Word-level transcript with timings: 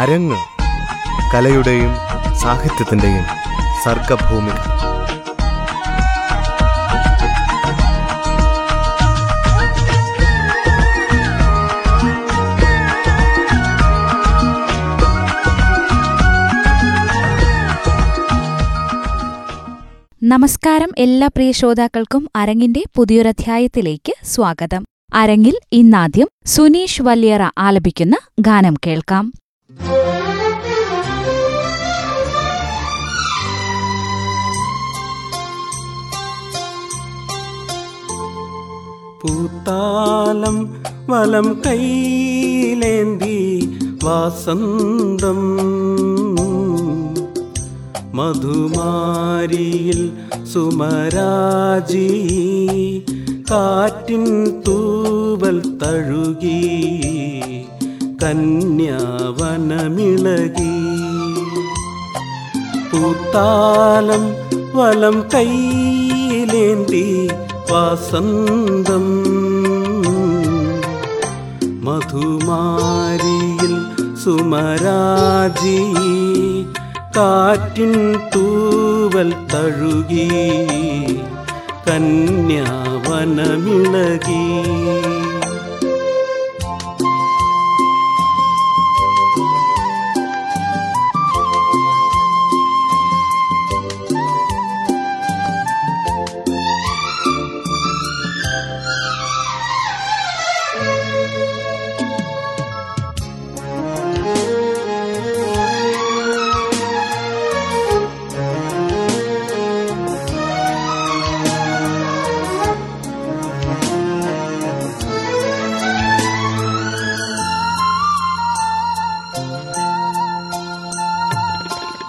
അരങ്ങ് 0.00 0.36
കലയുടെയും 1.34 1.92
സാഹിത്യത്തിന്റെയും 2.34 3.24
സർഗഭൂമി 3.84 4.54
നമസ്കാരം 20.24 20.90
എല്ലാ 20.98 21.26
പ്രിയ 21.26 21.50
ശ്രോതാക്കൾക്കും 21.52 22.28
അരങ്ങിന്റെ 22.36 22.82
പുതിയൊരധ്യായത്തിലേക്ക് 22.96 24.12
സ്വാഗതം. 24.24 24.82
അരങ്ങിൽ 25.14 25.58
ഇന്നാദ്യം 25.72 26.28
സുനീഷ് 26.46 27.02
വല്യറ 27.02 27.42
ആലപിക്കുന്ന 27.58 28.16
ഗാനം 28.40 28.74
കേൾക്കാം. 28.86 29.32
പൂത്താലം 39.22 40.74
വലം 41.08 41.62
കൈയിലേന്തി 41.66 43.38
വാസന്തം. 44.04 45.40
മധുമാരിയിൽ 48.14 50.12
സുമരാജി 50.54 52.08
കാറ്റിൻ 53.50 54.24
തൂവൽ 54.68 55.78
തഴുകി 55.78 56.62
കന്യാവനമിളകി. 58.22 59.06
പൂത്താലം 62.90 64.24
വലം 64.74 65.24
കൈയിലേന്തി 65.34 67.28
വാസന്തം 67.70 69.06
മധുമാരിയിൽ 71.86 73.74
സുമരാജി 74.22 75.78
കാറ്റിൻ 77.16 77.94
തൂവൽ 78.34 79.30
തഴുകി 79.52 80.26
കന്യാവനമിളകി. 81.86 82.50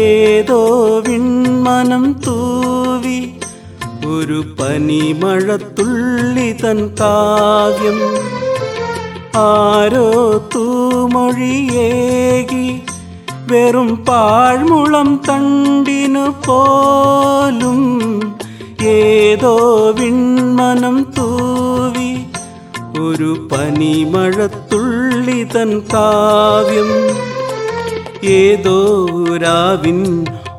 ഏതോ 0.00 0.60
വിൺമനം 0.98 2.16
തൂവി 2.26 3.20
ഒരു 4.06 4.44
പനിമഴത്തുള്ളി 4.60 6.56
തൻ 6.64 6.90
കാവ്യം. 7.00 8.00
ആരോ 9.36 10.08
തൂമൊഴിയേകി 10.54 12.66
വെറും 13.46 14.04
പാഴ്മുളം 14.04 15.20
തണ്ടിനു 15.28 16.34
പോലും 16.46 17.80
ഏതോ 18.82 19.54
വിൺമനം 19.90 21.02
തൂവി 21.18 22.10
ഒരു 23.00 23.48
പനിമഴത്തുള്ളി 23.52 25.40
തൻ 25.54 25.78
കാവ്യം. 25.94 26.90
ഏതോ 28.24 28.78
രാവിൻ 29.36 30.00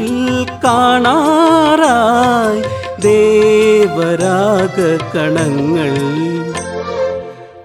കാണാറായി 0.66 2.62
ദേവരാഗ 3.02 4.78
കണങ്ങൾ 5.16 5.91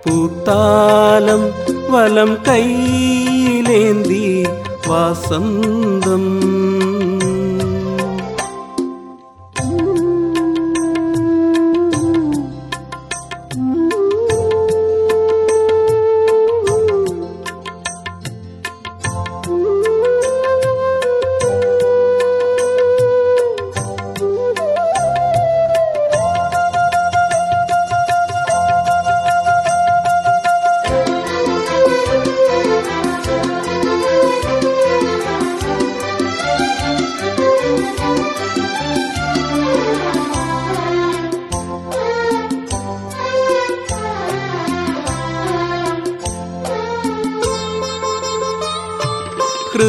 പൂത്താലം 0.05 1.43
വലം 1.91 2.37
കൈയിലേന്തി 2.49 4.23
വാസന്തം. 4.89 6.25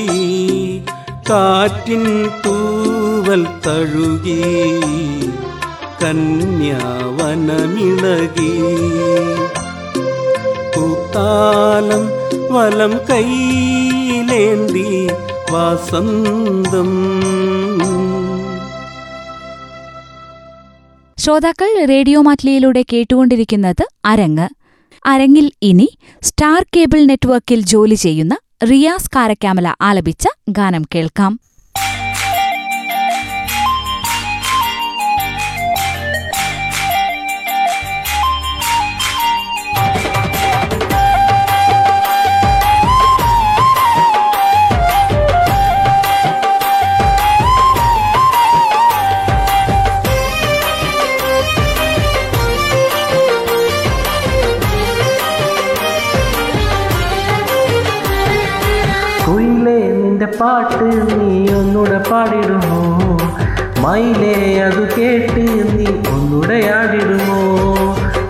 കാറ്റിൻ 1.29 2.03
തൂവൽ 2.45 3.43
തഴുകി 3.65 4.41
കന്യാവനമിളകി. 6.01 6.83
കൂത്താലം 10.75 12.03
വലം 12.53 12.93
കൈയിലേന്തി 13.09 14.87
വാസന്തം 15.51 16.91
ശ്രോതാക്കൾ 21.17 21.85
റേഡിയോ 21.85 22.21
മാറ്റ്ലിയിലൂടെ 22.21 22.85
കേട്ടുകൊണ്ടിരിക്കുന്നത് 22.93 23.83
അരങ്ങ്. 24.05 24.47
അരങ്ങിൽ 25.05 25.51
ഇനി 25.61 25.87
സ്റ്റാർ 26.21 26.65
കേബിൾ 26.75 27.05
നെറ്റ്വർക്കിൽ 27.05 27.61
ജോലി 27.61 27.95
ചെയ്യുന്ന 27.95 28.37
റിയാസ് 28.63 29.11
കാരക്കാമല 29.15 29.75
ആലപിച്ച 29.81 30.27
ഗാനം 30.49 30.83
കേൾക്കാം. 30.95 31.39
പാട്ട് 60.39 60.85
നീ 61.09 61.27
ഒന്നുടെ 61.57 61.99
പാടിടുമോ 62.09 62.77
മൈലേ 63.83 64.33
അത് 64.65 64.81
കേട്ട് 64.95 65.43
നീ 65.69 65.85
ഒന്നുടെ 66.13 66.59
ആടിടുമോ 66.77 67.39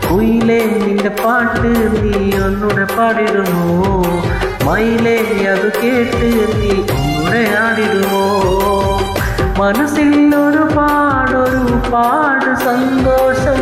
കുയിലേ 0.07 0.59
നിന്റെ 0.75 1.11
പാട്ട് 1.23 1.71
നീ 2.03 2.13
ഒന്നുടെ 2.47 2.85
പാടിടുമോ 2.95 3.65
മൈലേ 4.67 5.17
അത് 5.53 5.67
കേട്ട് 5.81 6.29
നീ 6.53 6.71
ഒന്നുടെ 6.95 7.43
ആടിടുമോ 7.63 8.23
മനസ്സിൽ 9.59 10.35
ഒരു 10.35 10.75
പാടൊരു 10.75 11.91
പാട് 11.93 12.59
സന്തോഷം. 12.65 13.61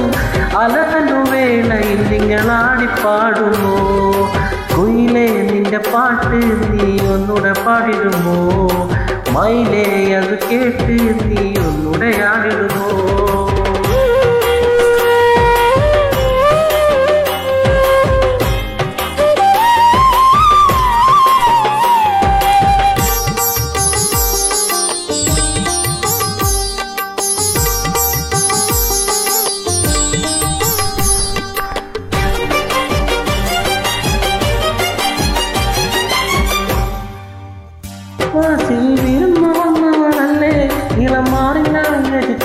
അലകനു 0.58 1.32
വേളയിൽ 1.32 2.02
നിങ്ങളാടിപ്പാടുമോ 2.12 3.76
കുയിലേ 4.76 5.28
നിന്റെ 5.52 5.78
പാട്ട് 5.78 6.40
നീ 6.74 6.90
ഒന്നുടെ 7.08 7.54
പാടിടുമോ? 7.66 8.38
മയിലേ 9.32 10.16
അത് 10.16 10.40
കേട്ട് 10.50 10.96
നീ 11.30 11.44
ഒന്നുടെ 11.60 12.12
ആടിടുമോ? 12.32 12.90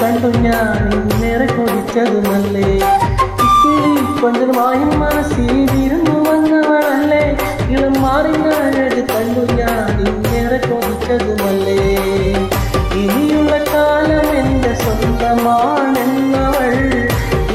കണ്ടു 0.01 0.29
ഞാൻ 0.43 0.77
ഇന്നേറെ 0.99 1.47
കൊതിച്ചതുമല്ലേ? 1.47 2.69
ഇക്കിളി 3.45 3.91
കൊഞ്ചനുമായി 4.21 4.85
മനസ്സിൽ 4.97 5.51
വിരുന്നു 5.73 6.15
വന്നവളല്ലേ? 6.29 7.25
ഇളം 7.71 8.03
മാറി 8.03 8.33
മാറിഞ്ഞത് 8.39 9.01
കണ്ടു 9.13 9.45
ഞാൻ 9.55 9.91
ഇന്നേറെ 10.07 10.59
കൊതിച്ചതുമല്ലേ? 10.69 11.79
ഇനിയുള്ള 12.95 13.53
കാലം 13.75 14.37
എന്റെ 14.37 14.75
സ്വന്തമാണെന്നവൾ 14.75 16.73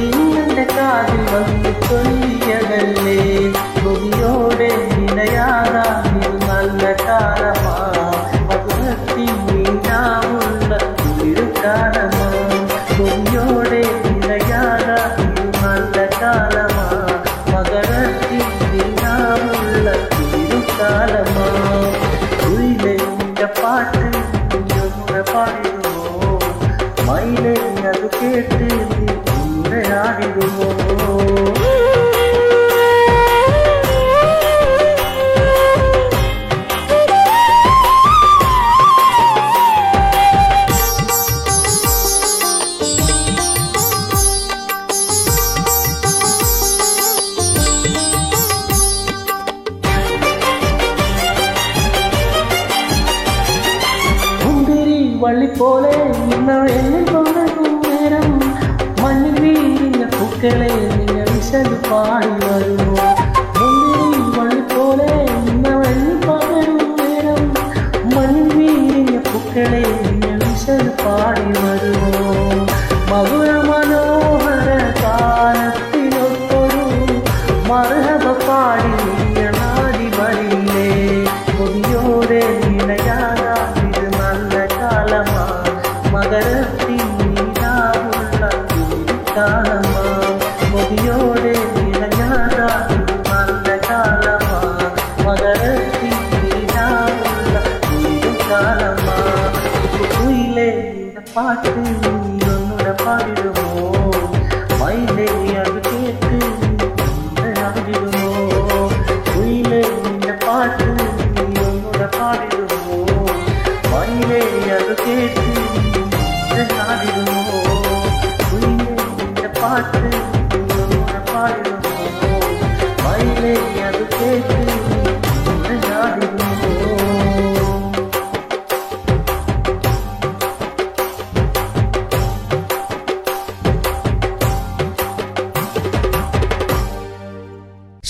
ഇന്നെന്റെ 0.03 0.65
കാതിൽ 0.75 1.24
വന്ന് 1.33 1.74
ചൊല്ലിയതല്ലേ? 1.88 3.19
കൊതിയോടെ 3.83 4.71
നിലയാകാൻ 4.98 6.14
പോലെ 55.86 56.04
ഇന്ന് 56.28 56.58
എന്നിൽ 56.76 57.04
തുടങ്ങും 57.12 57.74
നേരം 57.84 58.28
മണ്ണിൽ 59.02 59.36
വീഴുന്ന 59.44 60.06
പൂക്കളെ 60.16 60.72
നിങ്ങൾ 60.92 61.28
വിശദ് 61.32 61.78
പാടി 61.88 62.34
വരുമോ 62.44 62.94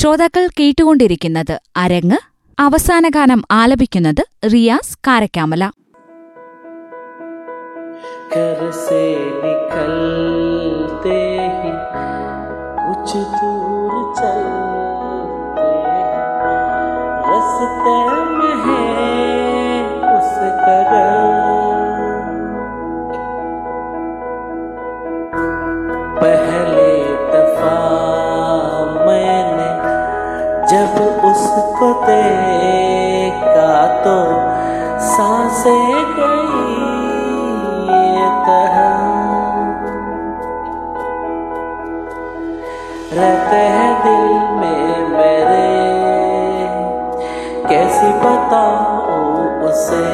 ശ്രോതാക്കൾ 0.05 0.47
കേട്ടുകൊണ്ടിരിക്കുന്നത് 0.47 1.59
അരങ്ങ്. 1.77 2.17
അവസാന 2.59 3.07
ഗാനം 3.09 3.43
ആലപിക്കുന്നത് 3.51 4.25
റിയാസ് 4.53 4.97
കാരക്കാമല. 5.07 5.71
കരസേ 8.35 9.15
നിക്കൽത്തേ 9.43 11.21
കുछ 12.85 13.11
तो 13.35 13.54
उसको 32.05 32.11
देखा 32.11 33.87
तो 34.03 34.17
साँसें 34.99 36.05
गई 36.15 36.75
रहते 43.13 43.55
हैं 43.55 43.91
दिल 44.03 44.33
में 44.59 45.09
मेरे, 45.09 45.67
कैसी 47.69 48.09
बताऊँ 48.19 49.63
उसे? 49.63 50.05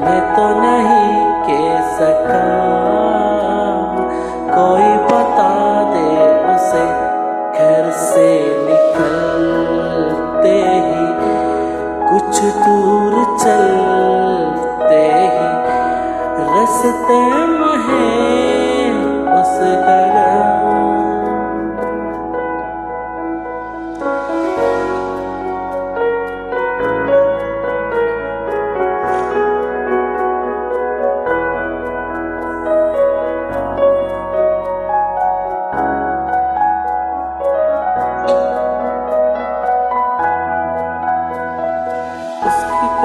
मैं 0.00 0.20
तो 0.36 0.46
नहीं 0.60 1.12
कह 1.46 1.80
सका 1.98 2.42
कोई 4.56 4.88
बता 5.04 5.25
tell 13.38 13.85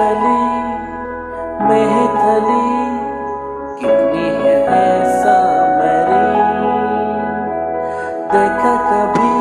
गली 0.02 0.46
में 1.66 1.94
थली 2.14 2.70
कितनी 3.80 4.30
है 4.38 4.54
ऐसा 4.76 5.36
मेरी। 5.78 6.30
देखा 8.32 8.74
कभी 8.88 9.36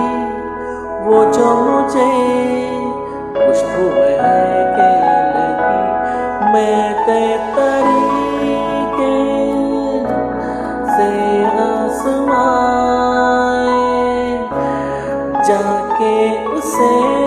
वो 1.06 1.22
जो 1.32 1.46
मुझे 1.60 2.10
खुशबू 3.36 3.86
है 4.00 4.42
के 4.76 4.90
लगी। 5.36 5.80
मैं 6.52 6.84
ते 7.06 7.22
तरीके 7.56 9.16
से 10.92 11.10
आसमाए, 11.62 13.00
जाके 15.48 16.14
उसे 16.54 17.19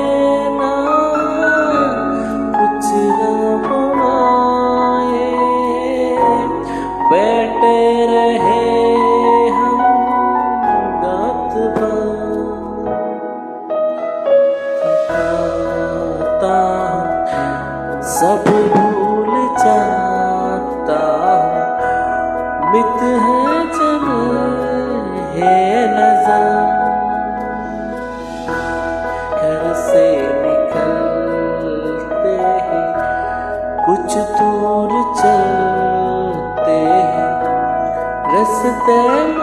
मित 22.73 23.01
है 23.03 23.43
जब 23.73 24.05
है 25.33 25.57
नज़र। 25.89 26.45
घर 29.37 29.73
से 29.73 30.05
निकलते 30.41 32.35
हैं। 32.67 32.87
कुछ 33.85 34.17
दूर 34.17 34.91
चलते 35.21 36.79
हैं। 37.11 37.31
रस्ते 38.33 38.99
में 39.27 39.42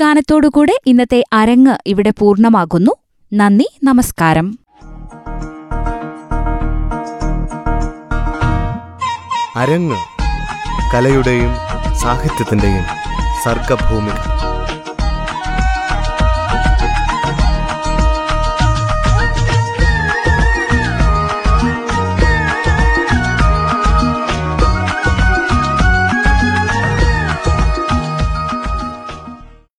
ഗാനത്തോടുകൂടെ 0.00 0.74
ഇന്നത്തെ 0.86 1.24
അരങ്ങ് 1.32 1.76
ഇവിടെ 1.86 2.12
പൂർണമാകുന്നു. 2.18 2.92
നന്ദി 3.32 3.66
നമസ്കാരം. 3.82 4.58
അരങ്ങ് 9.56 9.96
കലയുടെയും 10.94 11.52
സാഹിത്യത്തിന്റെയും 12.02 12.84
സർഗഭൂമിക. 13.44 14.37